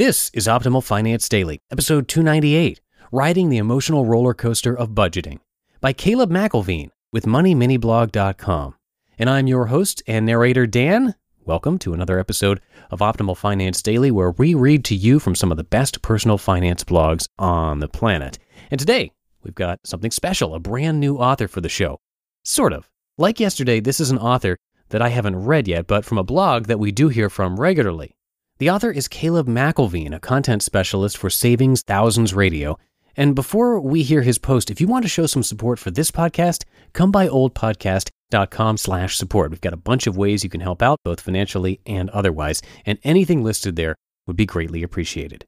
[0.00, 2.80] This is Optimal Finance Daily, episode 298
[3.12, 5.40] Riding the Emotional Roller Coaster of Budgeting
[5.82, 8.76] by Caleb McElveen with MoneyMiniBlog.com.
[9.18, 11.16] And I'm your host and narrator, Dan.
[11.44, 15.50] Welcome to another episode of Optimal Finance Daily, where we read to you from some
[15.50, 18.38] of the best personal finance blogs on the planet.
[18.70, 19.12] And today,
[19.42, 22.00] we've got something special a brand new author for the show.
[22.42, 22.88] Sort of.
[23.18, 24.56] Like yesterday, this is an author
[24.88, 28.16] that I haven't read yet, but from a blog that we do hear from regularly.
[28.60, 32.78] The author is Caleb McElveen, a content specialist for Savings Thousands Radio.
[33.16, 36.10] And before we hear his post, if you want to show some support for this
[36.10, 39.50] podcast, come by oldpodcast.com slash support.
[39.50, 42.98] We've got a bunch of ways you can help out, both financially and otherwise, and
[43.02, 45.46] anything listed there would be greatly appreciated.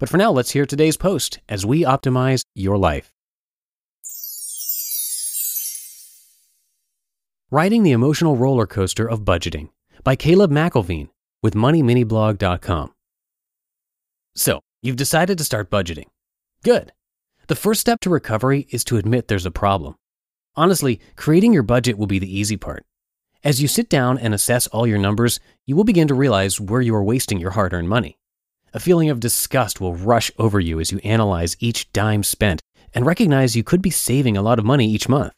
[0.00, 3.12] But for now, let's hear today's post as we optimize your life.
[7.52, 9.68] Riding the Emotional Roller Coaster of Budgeting
[10.02, 11.10] by Caleb McElveen
[11.42, 12.92] with MoneyMiniBlog.com.
[14.34, 16.06] So, you've decided to start budgeting.
[16.62, 16.92] Good.
[17.48, 19.96] The first step to recovery is to admit there's a problem.
[20.56, 22.84] Honestly, creating your budget will be the easy part.
[23.42, 26.82] As you sit down and assess all your numbers, you will begin to realize where
[26.82, 28.18] you are wasting your hard earned money.
[28.74, 32.60] A feeling of disgust will rush over you as you analyze each dime spent
[32.94, 35.32] and recognize you could be saving a lot of money each month.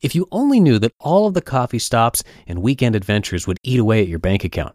[0.00, 3.80] If you only knew that all of the coffee stops and weekend adventures would eat
[3.80, 4.74] away at your bank account.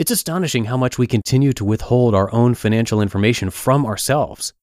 [0.00, 4.54] It's astonishing how much we continue to withhold our own financial information from ourselves.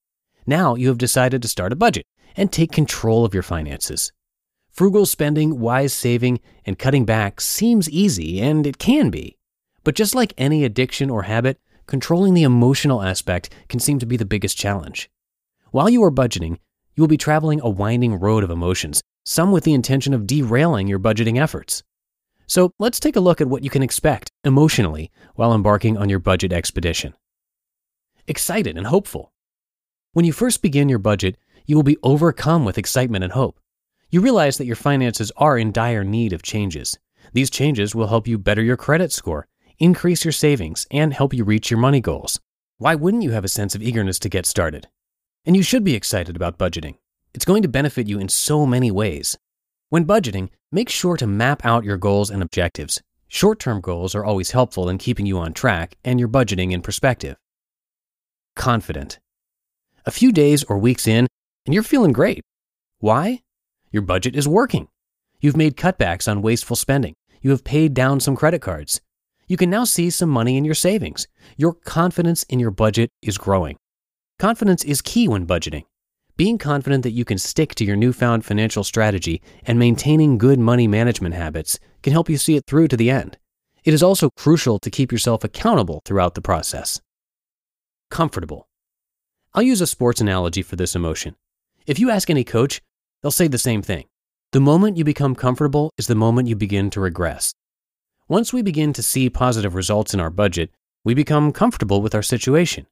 [0.48, 4.12] Now you have decided to start a budget and take control of your finances.
[4.72, 9.38] Frugal spending, wise saving, and cutting back seems easy, and it can be.
[9.84, 14.18] But just like any addiction or habit, controlling the emotional aspect can seem to be
[14.18, 15.08] the biggest challenge.
[15.70, 16.58] While you are budgeting,
[16.96, 20.88] you will be traveling a winding road of emotions, some with the intention of derailing
[20.88, 21.84] your budgeting efforts.
[22.48, 26.20] So let's take a look at what you can expect emotionally while embarking on your
[26.20, 27.14] budget expedition.
[28.26, 29.34] Excited and hopeful.
[30.14, 33.60] When you first begin your budget, you will be overcome with excitement and hope.
[34.10, 36.98] You realize that your finances are in dire need of changes.
[37.34, 39.48] These changes will help you better your credit score,
[39.80, 42.40] increase your savings, and help you reach your money goals.
[42.78, 44.88] Why wouldn't you have a sense of eagerness to get started?
[45.46, 46.96] And you should be excited about budgeting.
[47.34, 49.38] It's going to benefit you in so many ways.
[49.90, 53.02] When budgeting, make sure to map out your goals and objectives.
[53.28, 56.82] Short term goals are always helpful in keeping you on track and your budgeting in
[56.82, 57.36] perspective.
[58.56, 59.20] Confident.
[60.06, 61.28] A few days or weeks in,
[61.66, 62.42] and you're feeling great.
[63.00, 63.42] Why?
[63.92, 64.88] Your budget is working.
[65.40, 67.14] You've made cutbacks on wasteful spending.
[67.42, 69.02] You have paid down some credit cards.
[69.48, 71.28] You can now see some money in your savings.
[71.56, 73.78] Your confidence in your budget is growing.
[74.40, 75.84] Confidence is key when budgeting.
[76.38, 80.88] Being confident that you can stick to your newfound financial strategy and maintaining good money
[80.88, 83.40] management habits can help you see it through to the end.
[83.84, 87.02] It is also crucial to keep yourself accountable throughout the process.
[88.12, 88.68] Comfortable.
[89.56, 91.36] I'll use a sports analogy for this emotion.
[91.88, 92.84] If you ask any coach,
[93.24, 94.06] they'll say the same thing.
[94.52, 97.56] The moment you become comfortable is the moment you begin to regress.
[98.28, 100.70] Once we begin to see positive results in our budget,
[101.04, 102.86] we become comfortable with our situation.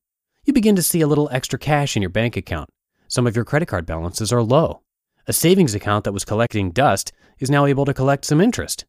[0.46, 2.70] You begin to see a little extra cash in your bank account
[3.08, 4.82] some of your credit card balances are low.
[5.28, 8.86] A savings account that was collecting dust is now able to collect some interest.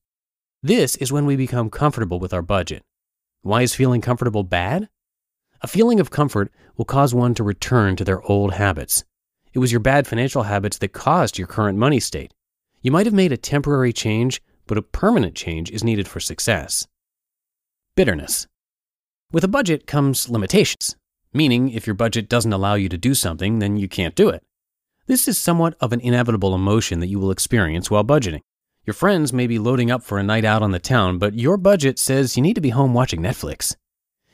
[0.63, 2.83] This is when we become comfortable with our budget.
[3.43, 4.89] Why is feeling comfortable bad?
[5.63, 9.05] A feeling of comfort will cause one to return to their old habits.
[9.55, 12.35] It was your bad financial habits that caused your current money state.
[12.83, 16.87] You might have made a temporary change, but a permanent change is needed for success.
[17.95, 18.47] Bitterness.
[19.33, 20.97] With a budget comes limitations.
[21.37, 24.43] Meaning, if your budget doesn't allow you to do something, then you can't do it.
[25.07, 28.41] This is somewhat of an inevitable emotion that you will experience while budgeting.
[28.87, 31.59] Your friends may be loading up for a night out on the town, but your
[31.59, 33.77] budget says you need to be home watching Netflix.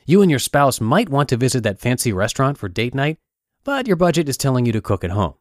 [0.05, 3.17] You and your spouse might want to visit that fancy restaurant for date night,
[3.65, 5.33] but your budget is telling you to cook at home.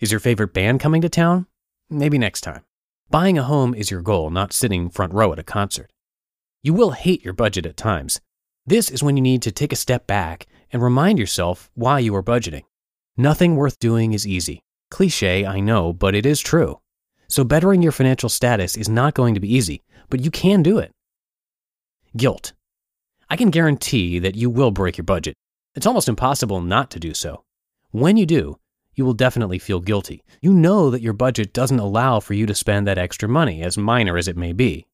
[0.00, 1.46] Is your favorite band coming to town?
[1.88, 2.64] Maybe next time.
[3.10, 5.88] Buying a home is your goal, not sitting front row at a concert.
[6.64, 8.20] You will hate your budget at times.
[8.66, 12.14] This is when you need to take a step back and remind yourself why you
[12.14, 12.64] are budgeting.
[13.16, 14.62] Nothing worth doing is easy.
[14.90, 16.80] Cliche, I know, but it is true.
[17.28, 20.78] So, bettering your financial status is not going to be easy, but you can do
[20.78, 20.92] it.
[22.16, 22.52] Guilt.
[23.28, 25.34] I can guarantee that you will break your budget.
[25.74, 27.42] It's almost impossible not to do so.
[27.90, 28.56] When you do,
[28.94, 30.22] you will definitely feel guilty.
[30.40, 33.76] You know that your budget doesn't allow for you to spend that extra money, as
[33.76, 34.86] minor as it may be.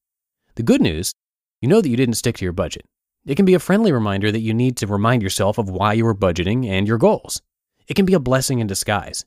[0.57, 1.13] The good news,
[1.61, 2.85] you know that you didn't stick to your budget.
[3.25, 6.07] It can be a friendly reminder that you need to remind yourself of why you
[6.07, 7.41] are budgeting and your goals.
[7.87, 9.25] It can be a blessing in disguise.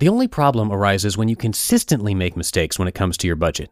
[0.00, 3.70] The only problem arises when you consistently make mistakes when it comes to your budget.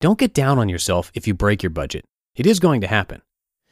[0.00, 2.04] Don't get down on yourself if you break your budget.
[2.36, 3.22] It is going to happen.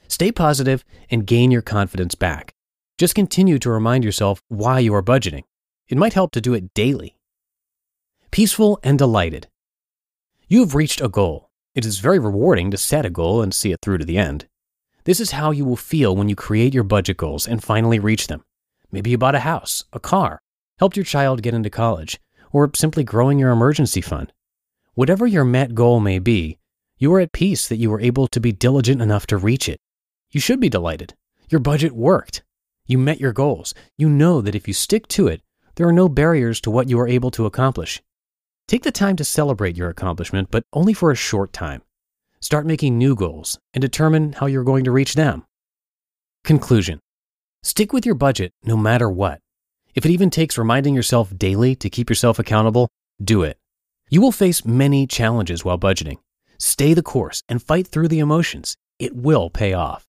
[0.08, 2.54] Stay positive and gain your confidence back.
[2.98, 5.44] Just continue to remind yourself why you are budgeting.
[5.88, 7.16] It might help to do it daily.
[8.30, 9.48] Peaceful and delighted.
[10.48, 11.50] You have reached a goal.
[11.74, 14.46] It is very rewarding to set a goal and see it through to the end.
[15.04, 18.28] This is how you will feel when you create your budget goals and finally reach
[18.28, 18.44] them.
[18.92, 20.40] Maybe you bought a house, a car,
[20.78, 22.20] helped your child get into college,
[22.52, 24.32] or simply growing your emergency fund.
[24.94, 26.58] Whatever your met goal may be,
[26.98, 29.80] you are at peace that you were able to be diligent enough to reach it.
[30.30, 31.14] You should be delighted.
[31.48, 32.44] Your budget worked.
[32.86, 33.74] You met your goals.
[33.98, 35.42] You know that if you stick to it,
[35.74, 38.00] there are no barriers to what you are able to accomplish.
[38.68, 41.82] Take the time to celebrate your accomplishment, but only for a short time.
[42.42, 45.46] Start making new goals and determine how you're going to reach them.
[46.42, 46.98] Conclusion
[47.62, 49.38] Stick with your budget no matter what.
[49.94, 52.88] If it even takes reminding yourself daily to keep yourself accountable,
[53.22, 53.58] do it.
[54.10, 56.16] You will face many challenges while budgeting.
[56.58, 58.76] Stay the course and fight through the emotions.
[58.98, 60.04] It will pay off.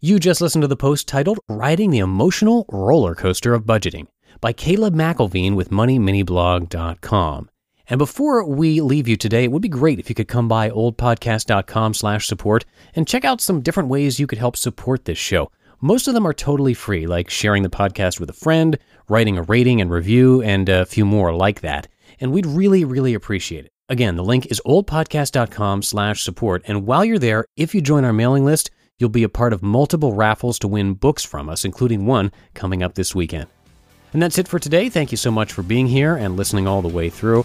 [0.00, 4.08] You just listened to the post titled Riding the Emotional Roller Coaster of Budgeting
[4.40, 7.48] by Caleb McElveen with MoneyMiniBlog.com.
[7.88, 10.70] And before we leave you today, it would be great if you could come by
[10.70, 12.64] oldpodcast.com slash support
[12.94, 15.50] and check out some different ways you could help support this show.
[15.80, 19.42] Most of them are totally free, like sharing the podcast with a friend, writing a
[19.42, 21.88] rating and review, and a few more like that.
[22.20, 23.72] And we'd really, really appreciate it.
[23.88, 26.62] Again, the link is oldpodcast.com slash support.
[26.66, 29.62] And while you're there, if you join our mailing list, you'll be a part of
[29.62, 33.48] multiple raffles to win books from us, including one coming up this weekend.
[34.12, 34.88] And that's it for today.
[34.88, 37.44] Thank you so much for being here and listening all the way through.